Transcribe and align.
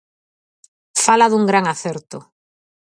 Fala 1.05 1.27
dun 1.31 1.43
gran 1.49 1.65
acerto. 1.73 2.19